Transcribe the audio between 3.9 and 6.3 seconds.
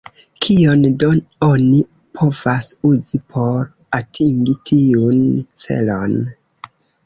atingi tiun celon?